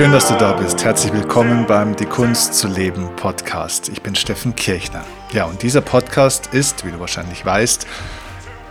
[0.00, 0.82] Schön, dass du da bist.
[0.82, 3.90] Herzlich willkommen beim Die Kunst zu leben Podcast.
[3.90, 5.04] Ich bin Steffen Kirchner.
[5.34, 7.86] Ja, und dieser Podcast ist, wie du wahrscheinlich weißt,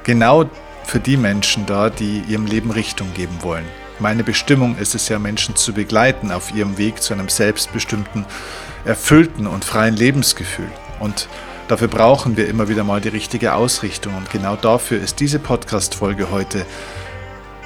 [0.04, 0.50] genau
[0.86, 3.66] für die Menschen da, die ihrem Leben Richtung geben wollen.
[4.00, 8.25] Meine Bestimmung ist es ja, Menschen zu begleiten auf ihrem Weg zu einem selbstbestimmten,
[8.84, 10.71] erfüllten und freien Lebensgefühl.
[11.00, 11.30] Und
[11.68, 14.16] dafür brauchen wir immer wieder mal die richtige Ausrichtung.
[14.16, 16.66] Und genau dafür ist diese Podcast-Folge heute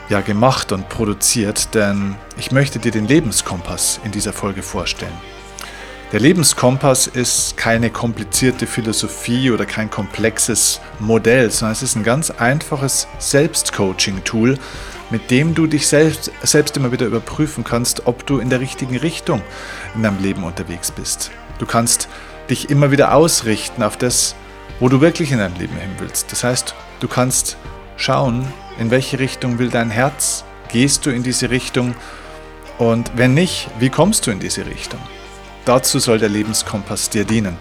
[0.10, 5.18] ja gemacht und produziert, denn ich möchte dir den Lebenskompass in dieser Folge vorstellen.
[6.12, 12.30] Der Lebenskompass ist keine komplizierte Philosophie oder kein komplexes Modell, sondern es ist ein ganz
[12.30, 14.60] einfaches Selbstcoaching-Tool,
[15.10, 18.96] mit dem du dich selbst, selbst immer wieder überprüfen kannst, ob du in der richtigen
[18.98, 19.42] Richtung
[19.96, 21.32] in deinem Leben unterwegs bist.
[21.58, 22.08] Du kannst
[22.48, 24.36] dich immer wieder ausrichten auf das,
[24.80, 26.32] wo du wirklich in deinem Leben hin willst.
[26.32, 27.58] Das heißt, du kannst
[27.98, 28.48] schauen,
[28.80, 30.44] in welche Richtung will dein Herz?
[30.70, 31.96] Gehst du in diese Richtung?
[32.78, 35.00] Und wenn nicht, wie kommst du in diese Richtung?
[35.66, 37.58] Dazu soll der Lebenskompass dir dienen.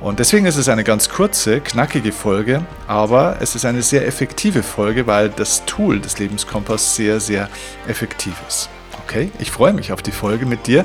[0.00, 4.64] Und deswegen ist es eine ganz kurze, knackige Folge, aber es ist eine sehr effektive
[4.64, 7.48] Folge, weil das Tool des Lebenskompass sehr, sehr
[7.86, 8.68] effektiv ist.
[9.04, 10.84] Okay, ich freue mich auf die Folge mit dir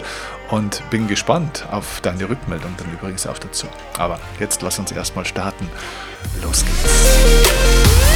[0.49, 3.67] und bin gespannt auf deine Rückmeldung dann übrigens auch dazu.
[3.97, 5.67] Aber jetzt lass uns erstmal starten.
[6.43, 8.08] Los geht's.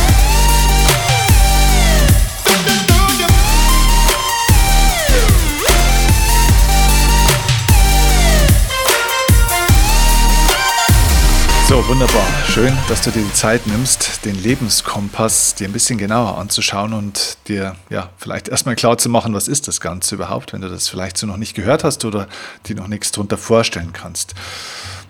[11.87, 12.25] Wunderbar.
[12.47, 17.37] Schön, dass du dir die Zeit nimmst, den Lebenskompass dir ein bisschen genauer anzuschauen und
[17.49, 20.87] dir ja vielleicht erstmal klar zu machen, was ist das Ganze überhaupt, wenn du das
[20.87, 22.27] vielleicht so noch nicht gehört hast oder
[22.67, 24.33] dir noch nichts darunter vorstellen kannst.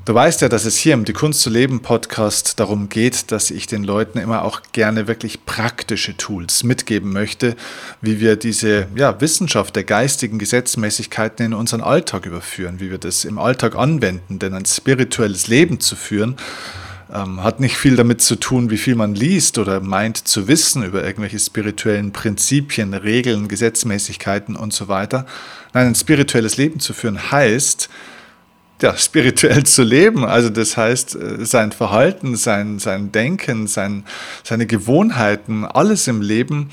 [0.05, 3.49] Du weißt ja, dass es hier im Die Kunst zu leben Podcast darum geht, dass
[3.49, 7.55] ich den Leuten immer auch gerne wirklich praktische Tools mitgeben möchte,
[8.01, 13.23] wie wir diese ja, Wissenschaft der geistigen Gesetzmäßigkeiten in unseren Alltag überführen, wie wir das
[13.23, 14.39] im Alltag anwenden.
[14.39, 16.35] Denn ein spirituelles Leben zu führen,
[17.13, 20.83] ähm, hat nicht viel damit zu tun, wie viel man liest oder meint zu wissen
[20.83, 25.25] über irgendwelche spirituellen Prinzipien, Regeln, Gesetzmäßigkeiten und so weiter.
[25.71, 27.87] Nein, ein spirituelles Leben zu führen heißt,
[28.83, 30.25] ja, spirituell zu leben.
[30.25, 34.03] Also das heißt, äh, sein Verhalten, sein, sein Denken, sein,
[34.43, 36.69] seine Gewohnheiten, alles im Leben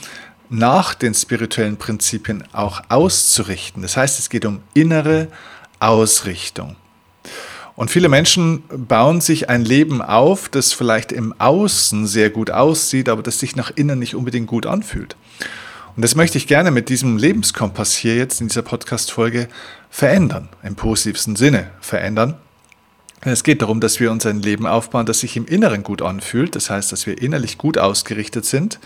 [0.50, 3.82] nach den spirituellen Prinzipien auch auszurichten.
[3.82, 5.28] Das heißt, es geht um innere
[5.78, 6.74] Ausrichtung.
[7.76, 13.08] Und viele Menschen bauen sich ein Leben auf, das vielleicht im Außen sehr gut aussieht,
[13.08, 15.16] aber das sich nach innen nicht unbedingt gut anfühlt.
[16.00, 19.50] Und das möchte ich gerne mit diesem Lebenskompass hier jetzt in dieser Podcast-Folge
[19.90, 22.38] verändern, im positivsten Sinne verändern.
[23.20, 26.56] Es geht darum, dass wir uns ein Leben aufbauen, das sich im Inneren gut anfühlt.
[26.56, 28.80] Das heißt, dass wir innerlich gut ausgerichtet sind.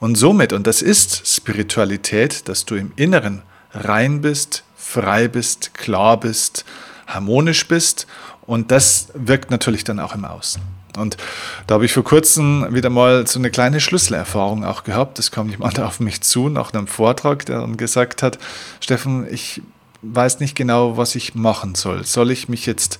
[0.00, 6.18] Und somit, und das ist Spiritualität, dass du im Inneren rein bist, frei bist, klar
[6.18, 6.64] bist,
[7.06, 8.08] harmonisch bist.
[8.48, 10.62] Und das wirkt natürlich dann auch im Außen.
[10.96, 11.18] Und
[11.66, 15.18] da habe ich vor kurzem wieder mal so eine kleine Schlüsselerfahrung auch gehabt.
[15.18, 18.38] Es kam jemand auf mich zu nach einem Vortrag, der dann gesagt hat,
[18.80, 19.60] Steffen, ich
[20.00, 22.04] weiß nicht genau, was ich machen soll.
[22.04, 22.98] Soll ich mich jetzt,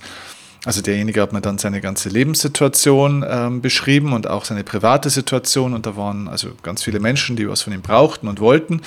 [0.65, 5.73] also derjenige hat mir dann seine ganze Lebenssituation ähm, beschrieben und auch seine private Situation
[5.73, 8.81] und da waren also ganz viele Menschen, die was von ihm brauchten und wollten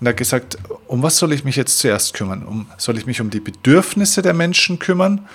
[0.00, 0.56] und er hat gesagt,
[0.86, 2.42] um was soll ich mich jetzt zuerst kümmern?
[2.42, 5.26] Um, soll ich mich um die Bedürfnisse der Menschen kümmern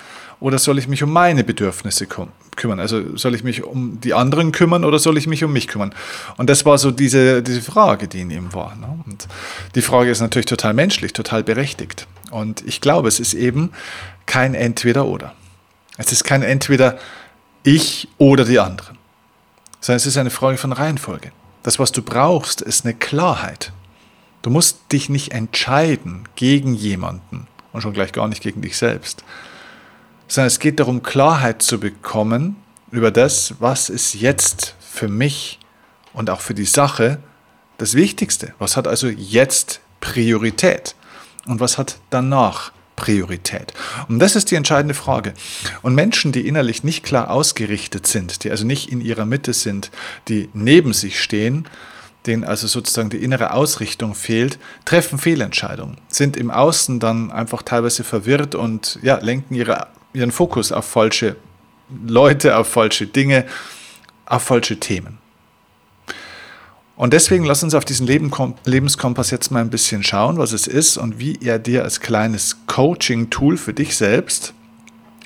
[0.42, 2.80] oder soll ich mich um meine Bedürfnisse kümmern?
[2.80, 5.94] Also soll ich mich um die anderen kümmern oder soll ich mich um mich kümmern?
[6.36, 8.76] Und das war so diese, diese Frage, die in ihm war.
[8.76, 9.00] Ne?
[9.06, 9.28] Und
[9.76, 12.08] die Frage ist natürlich total menschlich, total berechtigt.
[12.32, 13.72] Und ich glaube, es ist eben
[14.26, 15.34] kein Entweder-Oder.
[15.98, 16.98] Es ist kein Entweder
[17.64, 18.98] ich oder die anderen,
[19.80, 21.32] sondern es ist eine Frage von Reihenfolge.
[21.62, 23.72] Das, was du brauchst, ist eine Klarheit.
[24.42, 29.24] Du musst dich nicht entscheiden gegen jemanden und schon gleich gar nicht gegen dich selbst,
[30.32, 32.56] sondern es geht darum, Klarheit zu bekommen
[32.92, 35.60] über das, was ist jetzt für mich
[36.14, 37.20] und auch für die Sache
[37.78, 38.54] das Wichtigste.
[38.60, 40.96] Was hat also jetzt Priorität?
[41.48, 43.74] und was hat danach Priorität?
[44.08, 45.34] Und das ist die entscheidende Frage.
[45.82, 49.92] Und Menschen, die innerlich nicht klar ausgerichtet sind, die also nicht in ihrer Mitte sind,
[50.28, 51.68] die neben sich stehen,
[52.28, 58.04] denen also sozusagen die innere Ausrichtung fehlt, treffen Fehlentscheidungen, sind im Außen dann einfach teilweise
[58.04, 61.36] verwirrt und ja, lenken ihre, ihren Fokus auf falsche
[62.06, 63.46] Leute, auf falsche Dinge,
[64.26, 65.18] auf falsche Themen.
[66.96, 70.98] Und deswegen lass uns auf diesen Lebenskompass jetzt mal ein bisschen schauen, was es ist
[70.98, 74.54] und wie er dir als kleines Coaching-Tool für dich selbst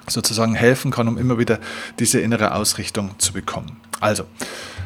[0.07, 1.59] sozusagen helfen kann, um immer wieder
[1.99, 3.77] diese innere Ausrichtung zu bekommen.
[3.99, 4.23] Also,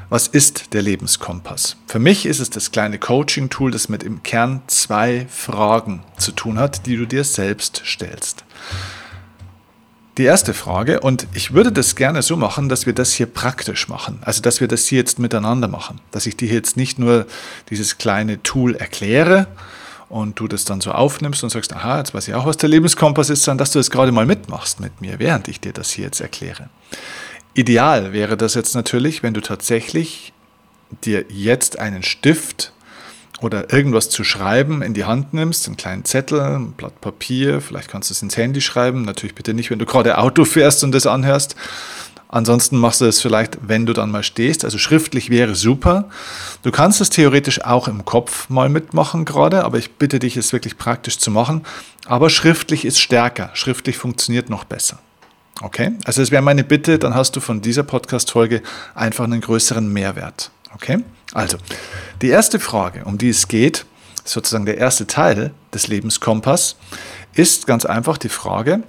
[0.09, 1.77] was ist der Lebenskompass?
[1.85, 6.57] Für mich ist es das kleine Coaching-Tool, das mit im Kern zwei Fragen zu tun
[6.57, 8.43] hat, die du dir selbst stellst.
[10.19, 13.87] Die erste Frage, und ich würde das gerne so machen, dass wir das hier praktisch
[13.87, 17.25] machen, also dass wir das hier jetzt miteinander machen, dass ich dir jetzt nicht nur
[17.69, 19.47] dieses kleine Tool erkläre
[20.09, 22.67] und du das dann so aufnimmst und sagst, aha, jetzt weiß ich auch, was der
[22.67, 25.89] Lebenskompass ist, sondern dass du es gerade mal mitmachst mit mir, während ich dir das
[25.91, 26.67] hier jetzt erkläre.
[27.53, 30.33] Ideal wäre das jetzt natürlich, wenn du tatsächlich
[31.05, 32.73] dir jetzt einen Stift
[33.41, 37.89] oder irgendwas zu schreiben in die Hand nimmst, einen kleinen Zettel, ein Blatt Papier, vielleicht
[37.89, 40.91] kannst du es ins Handy schreiben, natürlich bitte nicht, wenn du gerade Auto fährst und
[40.91, 41.55] das anhörst.
[42.31, 44.63] Ansonsten machst du es vielleicht, wenn du dann mal stehst.
[44.63, 46.09] Also schriftlich wäre super.
[46.61, 50.53] Du kannst es theoretisch auch im Kopf mal mitmachen gerade, aber ich bitte dich, es
[50.53, 51.65] wirklich praktisch zu machen.
[52.05, 53.49] Aber schriftlich ist stärker.
[53.55, 54.99] Schriftlich funktioniert noch besser.
[55.61, 55.93] Okay?
[56.05, 58.61] Also es wäre meine Bitte, dann hast du von dieser Podcast-Folge
[58.93, 60.51] einfach einen größeren Mehrwert.
[60.73, 61.03] Okay?
[61.33, 61.57] Also,
[62.21, 63.85] die erste Frage, um die es geht,
[64.23, 66.75] sozusagen der erste Teil des Lebenskompass,
[67.33, 68.83] ist ganz einfach die Frage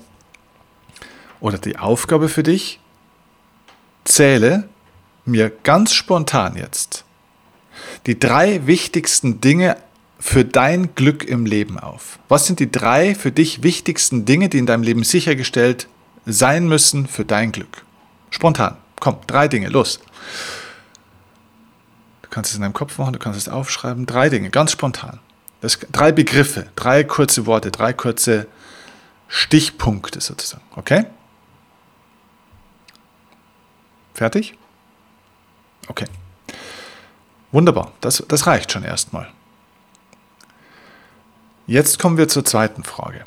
[1.40, 2.80] oder die Aufgabe für dich,
[4.04, 4.68] zähle
[5.24, 7.04] mir ganz spontan jetzt
[8.06, 9.76] die drei wichtigsten Dinge
[10.18, 12.18] für dein Glück im Leben auf.
[12.28, 15.88] Was sind die drei für dich wichtigsten Dinge, die in deinem Leben sichergestellt
[16.26, 17.84] sein müssen für dein Glück?
[18.30, 18.76] Spontan.
[19.00, 20.00] Komm, drei Dinge, los.
[22.30, 24.06] Kannst es in deinem Kopf machen, du kannst es aufschreiben.
[24.06, 25.20] Drei Dinge, ganz spontan.
[25.60, 28.46] Das, drei Begriffe, drei kurze Worte, drei kurze
[29.28, 30.64] Stichpunkte sozusagen.
[30.76, 31.06] Okay?
[34.14, 34.56] Fertig?
[35.88, 36.06] Okay.
[37.52, 39.28] Wunderbar, das, das reicht schon erstmal.
[41.66, 43.24] Jetzt kommen wir zur zweiten Frage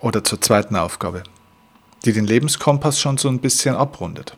[0.00, 1.22] oder zur zweiten Aufgabe
[2.04, 4.36] die den Lebenskompass schon so ein bisschen abrundet.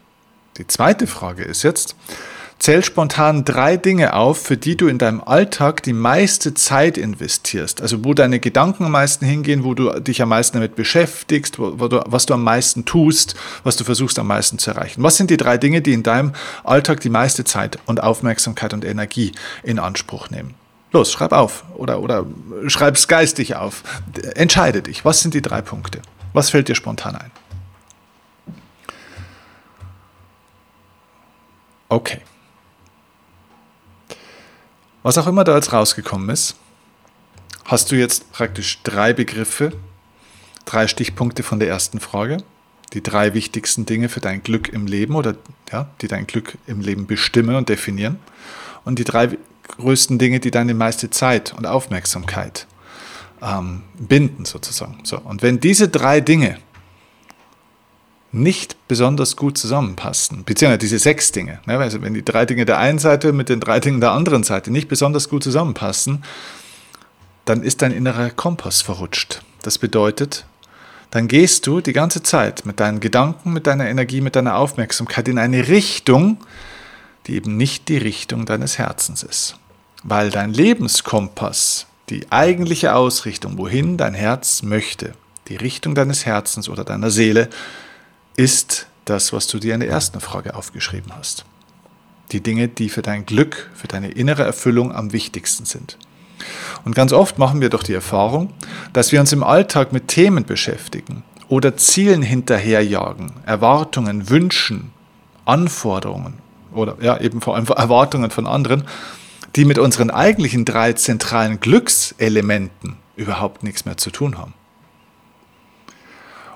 [0.57, 1.95] Die zweite Frage ist jetzt,
[2.61, 7.81] zähl spontan drei Dinge auf, für die du in deinem Alltag die meiste Zeit investierst.
[7.81, 11.81] Also wo deine Gedanken am meisten hingehen, wo du dich am meisten damit beschäftigst, wo,
[11.81, 13.35] wo du, was du am meisten tust,
[13.65, 15.03] was du versuchst am meisten zu erreichen.
[15.03, 18.85] Was sind die drei Dinge, die in deinem Alltag die meiste Zeit und Aufmerksamkeit und
[18.85, 19.33] Energie
[19.63, 20.55] in Anspruch nehmen?
[20.93, 22.27] Los, schreib auf oder, oder
[22.67, 23.83] es geistig auf.
[24.35, 25.05] Entscheide dich.
[25.05, 26.03] Was sind die drei Punkte?
[26.35, 27.31] Was fällt dir spontan ein?
[31.89, 32.21] Okay.
[35.03, 36.57] Was auch immer da jetzt rausgekommen ist,
[37.65, 39.73] hast du jetzt praktisch drei Begriffe,
[40.67, 42.39] drei Stichpunkte von der ersten Frage,
[42.93, 45.37] die drei wichtigsten Dinge für dein Glück im Leben oder
[45.73, 48.19] ja, die dein Glück im Leben bestimmen und definieren
[48.85, 49.39] und die drei
[49.69, 52.67] größten Dinge, die deine meiste Zeit und Aufmerksamkeit
[53.41, 54.99] ähm, binden sozusagen.
[55.05, 56.59] So, und wenn diese drei Dinge
[58.33, 61.79] nicht besonders gut zusammenpassen, beziehungsweise diese sechs Dinge, ne?
[61.79, 64.71] also wenn die drei Dinge der einen Seite mit den drei Dingen der anderen Seite
[64.71, 66.23] nicht besonders gut zusammenpassen,
[67.45, 69.43] dann ist dein innerer Kompass verrutscht.
[69.63, 70.45] Das bedeutet,
[71.11, 75.27] dann gehst du die ganze Zeit mit deinen Gedanken, mit deiner Energie, mit deiner Aufmerksamkeit
[75.27, 76.39] in eine Richtung,
[77.27, 79.57] die eben nicht die Richtung deines Herzens ist.
[80.05, 85.15] Weil dein Lebenskompass, die eigentliche Ausrichtung, wohin dein Herz möchte,
[85.49, 87.51] die Richtung deines Herzens oder deiner Seele,
[88.41, 91.45] ist das, was du dir in der ersten Frage aufgeschrieben hast.
[92.33, 95.99] Die Dinge, die für dein Glück, für deine innere Erfüllung am wichtigsten sind.
[96.87, 98.51] Und ganz oft machen wir doch die Erfahrung,
[98.95, 104.91] dass wir uns im Alltag mit Themen beschäftigen oder Zielen hinterherjagen, Erwartungen, Wünschen,
[105.45, 106.39] Anforderungen
[106.73, 108.85] oder ja eben vor allem Erwartungen von anderen,
[109.55, 114.55] die mit unseren eigentlichen drei zentralen Glückselementen überhaupt nichts mehr zu tun haben.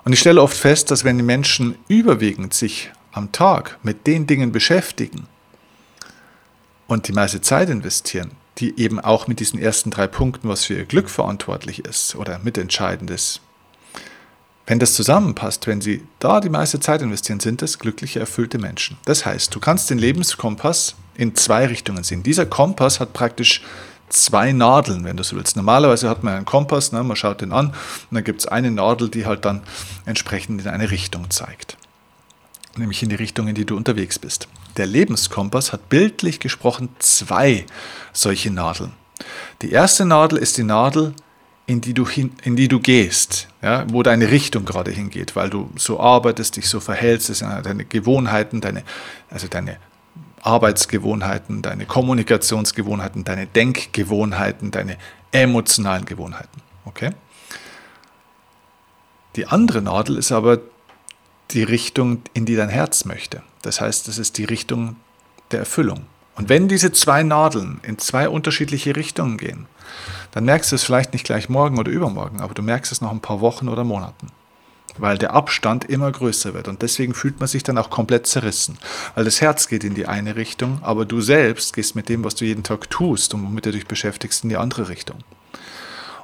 [0.05, 4.27] Und ich stelle oft fest, dass wenn die Menschen überwiegend sich am Tag mit den
[4.27, 5.27] Dingen beschäftigen
[6.87, 10.75] und die meiste Zeit investieren, die eben auch mit diesen ersten drei Punkten, was für
[10.75, 13.41] ihr Glück verantwortlich ist oder mitentscheidend ist,
[14.67, 18.97] wenn das zusammenpasst, wenn sie da die meiste Zeit investieren, sind es glückliche, erfüllte Menschen.
[19.05, 22.23] Das heißt, du kannst den Lebenskompass in zwei Richtungen sehen.
[22.23, 23.63] Dieser Kompass hat praktisch
[24.09, 25.57] zwei Nadeln, wenn du so willst.
[25.57, 27.75] Normalerweise hat man einen Kompass, ne, man schaut den an und
[28.11, 29.63] dann gibt es eine Nadel, die halt dann
[30.05, 31.77] entsprechend in eine Richtung zeigt.
[32.77, 34.49] Nämlich in die Richtung, in die du unterwegs bist.
[34.77, 37.65] Der Lebenskompass hat bildlich gesprochen zwei
[38.13, 38.93] solche Nadeln.
[39.63, 41.15] Die erste Nadel ist die Nadel,
[41.67, 45.49] in die du, hin, in die du gehst, ja, wo deine Richtung gerade hingeht, weil
[45.49, 48.83] du so arbeitest, dich so verhältst, deine Gewohnheiten, deine,
[49.31, 49.79] also deine
[50.45, 54.99] Arbeitsgewohnheiten, deine Kommunikationsgewohnheiten, deine Denkgewohnheiten, deine
[55.33, 56.63] emotionalen Gewohnheiten.
[56.85, 57.11] Okay?
[59.37, 60.59] Die andere Nadel ist aber
[61.51, 63.43] die Richtung, in die dein Herz möchte.
[63.63, 64.97] Das heißt, das ist die Richtung
[65.51, 66.07] der Erfüllung.
[66.37, 69.67] Und wenn diese zwei Nadeln in zwei unterschiedliche Richtungen gehen,
[70.33, 73.13] dann merkst du es vielleicht nicht gleich morgen oder übermorgen, aber du merkst es noch
[73.13, 74.29] ein paar Wochen oder Monaten.
[74.99, 78.79] Weil der Abstand immer größer wird und deswegen fühlt man sich dann auch komplett zerrissen.
[79.15, 82.37] Weil das Herz geht in die eine Richtung, aber du selbst gehst mit dem, was
[82.37, 85.19] du jeden Tag tust und womit du dich beschäftigst, in die andere Richtung.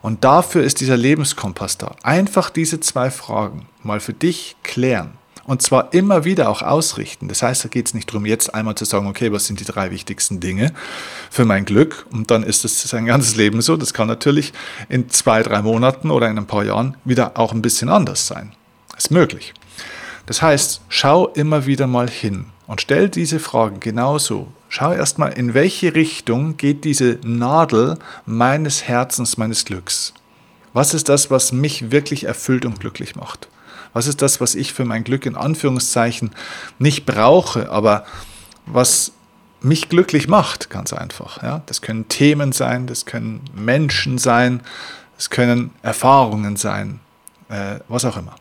[0.02, 1.94] Und dafür ist dieser Lebenskompass da.
[2.02, 5.12] Einfach diese zwei Fragen mal für dich klären.
[5.44, 7.26] Und zwar immer wieder auch ausrichten.
[7.26, 9.64] Das heißt, da geht es nicht darum, jetzt einmal zu sagen, okay, was sind die
[9.64, 10.72] drei wichtigsten Dinge
[11.30, 12.06] für mein Glück?
[12.12, 13.76] Und dann ist es sein ganzes Leben so.
[13.76, 14.52] Das kann natürlich
[14.88, 18.52] in zwei, drei Monaten oder in ein paar Jahren wieder auch ein bisschen anders sein.
[19.00, 19.54] Ist möglich.
[20.26, 24.48] Das heißt, schau immer wieder mal hin und stell diese Fragen genauso.
[24.68, 30.12] Schau erstmal, in welche Richtung geht diese Nadel meines Herzens, meines Glücks?
[30.74, 33.48] Was ist das, was mich wirklich erfüllt und glücklich macht?
[33.94, 36.32] Was ist das, was ich für mein Glück in Anführungszeichen
[36.78, 38.04] nicht brauche, aber
[38.66, 39.12] was
[39.62, 41.42] mich glücklich macht, ganz einfach.
[41.42, 41.62] Ja?
[41.64, 44.60] Das können Themen sein, das können Menschen sein,
[45.16, 47.00] das können Erfahrungen sein,
[47.48, 48.36] äh, was auch immer.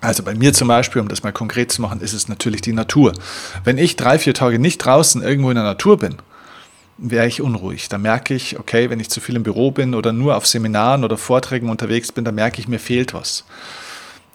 [0.00, 2.72] Also bei mir zum Beispiel, um das mal konkret zu machen, ist es natürlich die
[2.72, 3.12] Natur.
[3.64, 6.16] Wenn ich drei, vier Tage nicht draußen irgendwo in der Natur bin,
[6.98, 7.88] wäre ich unruhig.
[7.88, 11.04] Da merke ich, okay, wenn ich zu viel im Büro bin oder nur auf Seminaren
[11.04, 13.44] oder Vorträgen unterwegs bin, da merke ich, mir fehlt was.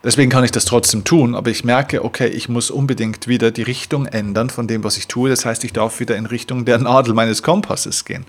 [0.03, 3.61] Deswegen kann ich das trotzdem tun, aber ich merke, okay, ich muss unbedingt wieder die
[3.61, 5.29] Richtung ändern von dem, was ich tue.
[5.29, 8.25] Das heißt, ich darf wieder in Richtung der Nadel meines Kompasses gehen.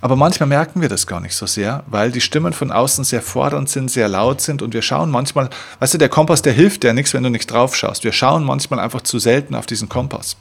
[0.00, 3.20] Aber manchmal merken wir das gar nicht so sehr, weil die Stimmen von außen sehr
[3.20, 6.82] fordernd sind, sehr laut sind und wir schauen manchmal, weißt du, der Kompass, der hilft
[6.82, 8.04] dir nichts, wenn du nicht drauf schaust.
[8.04, 10.36] Wir schauen manchmal einfach zu selten auf diesen Kompass.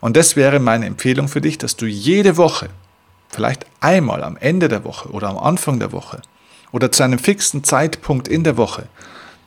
[0.00, 2.70] Und das wäre meine Empfehlung für dich, dass du jede Woche,
[3.28, 6.20] vielleicht einmal am Ende der Woche oder am Anfang der Woche
[6.72, 8.88] oder zu einem fixen Zeitpunkt in der Woche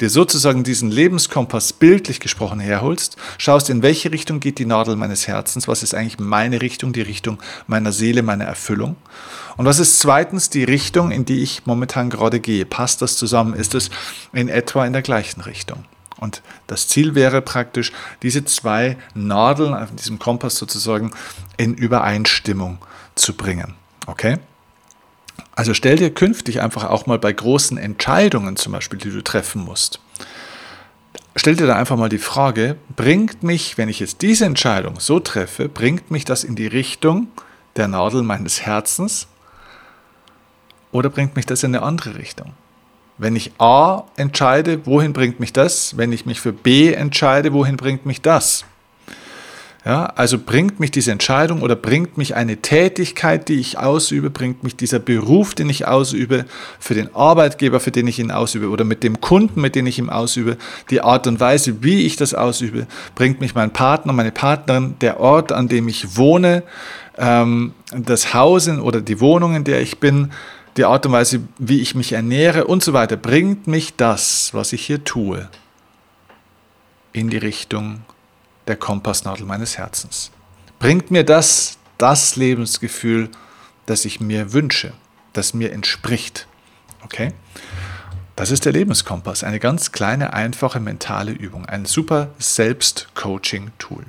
[0.01, 5.27] dir sozusagen diesen Lebenskompass bildlich gesprochen herholst, schaust, in welche Richtung geht die Nadel meines
[5.27, 8.95] Herzens, was ist eigentlich meine Richtung, die Richtung meiner Seele, meiner Erfüllung.
[9.57, 12.65] Und was ist zweitens die Richtung, in die ich momentan gerade gehe?
[12.65, 13.53] Passt das zusammen?
[13.53, 13.89] Ist es
[14.33, 15.85] in etwa in der gleichen Richtung?
[16.17, 21.11] Und das Ziel wäre praktisch, diese zwei Nadeln auf diesem Kompass sozusagen
[21.57, 22.79] in Übereinstimmung
[23.15, 23.75] zu bringen.
[24.07, 24.37] Okay?
[25.55, 29.63] Also stell dir künftig einfach auch mal bei großen Entscheidungen zum Beispiel, die du treffen
[29.63, 29.99] musst,
[31.35, 35.19] stell dir da einfach mal die Frage, bringt mich, wenn ich jetzt diese Entscheidung so
[35.19, 37.27] treffe, bringt mich das in die Richtung
[37.77, 39.27] der Nadel meines Herzens
[40.91, 42.53] oder bringt mich das in eine andere Richtung?
[43.17, 45.95] Wenn ich A entscheide, wohin bringt mich das?
[45.95, 48.65] Wenn ich mich für B entscheide, wohin bringt mich das?
[49.85, 54.63] Ja, also bringt mich diese Entscheidung oder bringt mich eine Tätigkeit, die ich ausübe, bringt
[54.63, 56.45] mich dieser Beruf, den ich ausübe,
[56.79, 59.99] für den Arbeitgeber, für den ich ihn ausübe oder mit dem Kunden, mit dem ich
[59.99, 60.57] ihn ausübe,
[60.89, 65.19] die Art und Weise, wie ich das ausübe, bringt mich mein Partner, meine Partnerin, der
[65.19, 66.63] Ort, an dem ich wohne,
[67.19, 70.31] ähm, das Haus oder die Wohnung, in der ich bin,
[70.77, 74.73] die Art und Weise, wie ich mich ernähre und so weiter, bringt mich das, was
[74.73, 75.47] ich hier tue,
[77.13, 77.99] in die Richtung
[78.67, 80.31] der Kompassnadel meines Herzens.
[80.79, 83.29] Bringt mir das das Lebensgefühl,
[83.85, 84.93] das ich mir wünsche,
[85.33, 86.47] das mir entspricht.
[87.03, 87.33] Okay?
[88.35, 94.03] Das ist der Lebenskompass, eine ganz kleine, einfache mentale Übung, ein super Selbst-Coaching-Tool.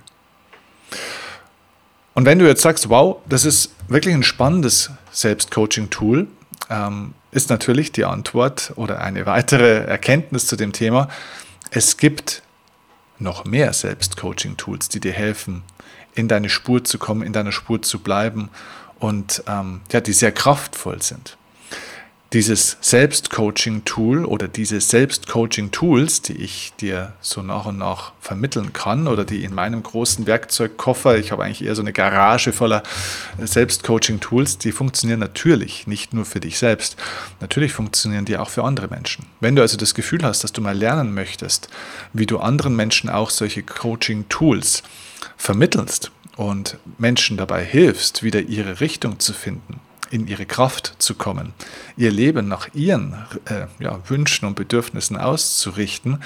[2.14, 6.26] Und wenn du jetzt sagst, wow, das ist wirklich ein spannendes Selbst-Coaching-Tool,
[6.70, 11.08] ähm, ist natürlich die Antwort oder eine weitere Erkenntnis zu dem Thema,
[11.70, 12.42] es gibt
[13.18, 15.62] noch mehr Selbstcoaching-Tools, die dir helfen,
[16.14, 18.49] in deine Spur zu kommen, in deiner Spur zu bleiben
[18.99, 21.37] und ähm, ja, die sehr kraftvoll sind
[22.33, 29.25] dieses Selbstcoaching-Tool oder diese Selbstcoaching-Tools, die ich dir so nach und nach vermitteln kann oder
[29.25, 32.83] die in meinem großen Werkzeugkoffer, ich habe eigentlich eher so eine Garage voller
[33.38, 36.97] Selbstcoaching-Tools, die funktionieren natürlich nicht nur für dich selbst.
[37.40, 39.26] Natürlich funktionieren die auch für andere Menschen.
[39.40, 41.68] Wenn du also das Gefühl hast, dass du mal lernen möchtest,
[42.12, 44.83] wie du anderen Menschen auch solche Coaching-Tools
[45.37, 51.52] vermittelst und Menschen dabei hilfst, wieder ihre Richtung zu finden, in ihre Kraft zu kommen,
[51.96, 53.14] ihr Leben nach ihren
[53.46, 56.22] äh, ja, Wünschen und Bedürfnissen auszurichten,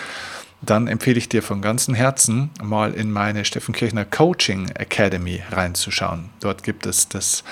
[0.62, 6.28] dann empfehle ich dir von ganzem Herzen mal in meine Steffen Kirchner Coaching Academy reinzuschauen.
[6.40, 7.44] Dort gibt es das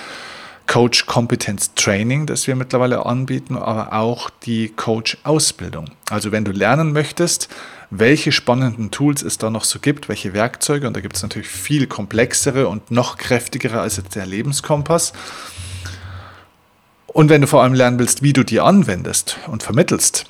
[0.67, 5.89] Coach Competence Training, das wir mittlerweile anbieten, aber auch die Coach Ausbildung.
[6.11, 7.49] Also wenn du lernen möchtest,
[7.89, 11.47] welche spannenden Tools es da noch so gibt, welche Werkzeuge, und da gibt es natürlich
[11.47, 15.13] viel komplexere und noch kräftigere als jetzt der Lebenskompass,
[17.13, 20.25] und wenn du vor allem lernen willst, wie du die anwendest und vermittelst,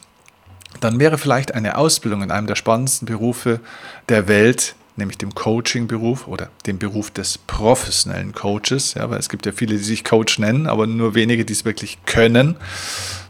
[0.79, 3.59] dann wäre vielleicht eine Ausbildung in einem der spannendsten Berufe
[4.07, 8.93] der Welt nämlich dem Coaching-Beruf oder dem Beruf des professionellen Coaches.
[8.93, 11.65] Ja, weil es gibt ja viele, die sich Coach nennen, aber nur wenige, die es
[11.65, 12.55] wirklich können.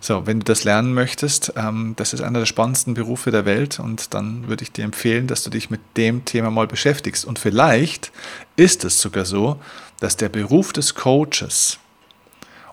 [0.02, 3.80] So, wenn du das lernen möchtest, ähm, das ist einer der spannendsten Berufe der Welt
[3.80, 7.24] und dann würde ich dir empfehlen, dass du dich mit dem Thema mal beschäftigst.
[7.24, 8.12] Und vielleicht
[8.58, 9.60] ist es sogar so,
[10.00, 11.80] dass der Beruf des Coaches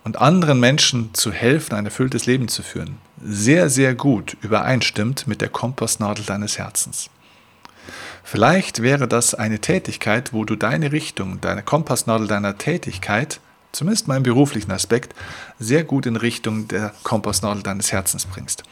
[0.07, 5.41] und anderen Menschen zu helfen, ein erfülltes Leben zu führen, sehr, sehr gut übereinstimmt mit
[5.41, 7.11] der Kompassnadel deines Herzens.
[8.23, 13.41] Vielleicht wäre das eine Tätigkeit, wo du deine Richtung, deine Kompassnadel deiner Tätigkeit,
[13.73, 15.13] zumindest im beruflichen Aspekt,
[15.59, 18.63] sehr gut in Richtung der Kompassnadel deines Herzens bringst.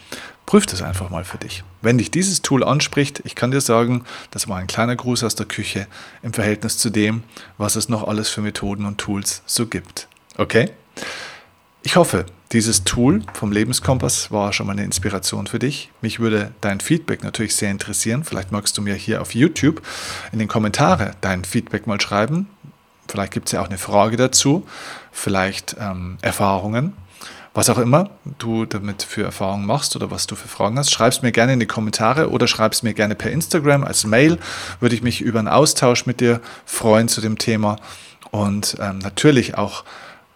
[0.46, 1.64] Prüf das einfach mal für dich.
[1.82, 5.34] Wenn dich dieses Tool anspricht, ich kann dir sagen, das war ein kleiner Gruß aus
[5.34, 5.88] der Küche
[6.22, 7.24] im Verhältnis zu dem,
[7.58, 10.06] was es noch alles für Methoden und Tools so gibt.
[10.36, 10.70] Okay?
[11.82, 15.90] Ich hoffe, dieses Tool vom Lebenskompass war schon mal eine Inspiration für dich.
[16.00, 18.24] Mich würde dein Feedback natürlich sehr interessieren.
[18.24, 19.82] Vielleicht magst du mir hier auf YouTube
[20.32, 22.48] in den Kommentare dein Feedback mal schreiben.
[23.08, 24.66] Vielleicht gibt es ja auch eine Frage dazu,
[25.12, 26.94] vielleicht ähm, Erfahrungen,
[27.52, 30.90] was auch immer du damit für Erfahrungen machst oder was du für Fragen hast.
[30.90, 34.04] Schreib es mir gerne in die Kommentare oder schreib es mir gerne per Instagram als
[34.04, 34.38] Mail.
[34.80, 37.76] Würde ich mich über einen Austausch mit dir freuen zu dem Thema
[38.30, 39.84] und ähm, natürlich auch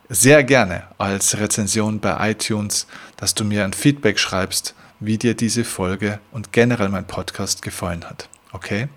[0.08, 2.86] sehr gerne als Rezension bei iTunes,
[3.16, 8.04] dass du mir ein Feedback schreibst, wie dir diese Folge und generell mein Podcast gefallen
[8.04, 8.28] hat.
[8.52, 8.88] Okay?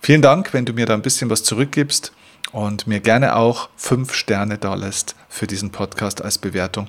[0.00, 2.12] Vielen Dank, wenn du mir da ein bisschen was zurückgibst
[2.52, 6.88] und mir gerne auch fünf Sterne da lässt für diesen Podcast als Bewertung.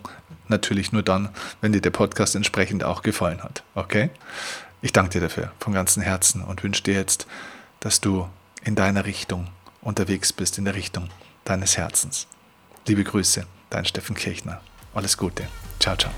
[0.49, 1.29] Natürlich nur dann,
[1.61, 3.63] wenn dir der Podcast entsprechend auch gefallen hat.
[3.75, 4.09] Okay?
[4.81, 7.27] Ich danke dir dafür von ganzem Herzen und wünsche dir jetzt,
[7.79, 8.27] dass du
[8.63, 9.47] in deiner Richtung
[9.81, 11.09] unterwegs bist, in der Richtung
[11.45, 12.27] deines Herzens.
[12.87, 14.61] Liebe Grüße, dein Steffen Kirchner.
[14.93, 15.47] Alles Gute.
[15.79, 16.13] Ciao, ciao.